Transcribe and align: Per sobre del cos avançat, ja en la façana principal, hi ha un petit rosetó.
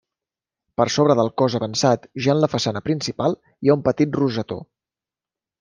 Per 0.79 0.87
sobre 0.93 1.15
del 1.19 1.29
cos 1.41 1.57
avançat, 1.59 2.09
ja 2.27 2.33
en 2.35 2.41
la 2.45 2.51
façana 2.55 2.83
principal, 2.89 3.39
hi 3.67 3.71
ha 3.73 3.77
un 3.81 3.87
petit 3.91 4.21
rosetó. 4.23 4.63